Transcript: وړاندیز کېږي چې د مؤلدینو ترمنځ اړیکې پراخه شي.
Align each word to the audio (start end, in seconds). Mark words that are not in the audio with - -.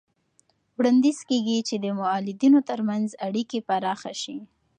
وړاندیز 0.77 1.19
کېږي 1.29 1.57
چې 1.67 1.75
د 1.83 1.85
مؤلدینو 1.99 2.59
ترمنځ 2.69 3.07
اړیکې 3.27 3.59
پراخه 3.67 4.13
شي. 4.21 4.37